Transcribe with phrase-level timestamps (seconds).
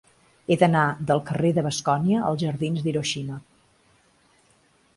[0.53, 3.41] He d'anar del carrer de Bascònia als jardins d'Hiroshima.